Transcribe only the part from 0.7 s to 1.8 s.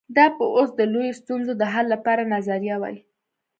د لویو ستونزو د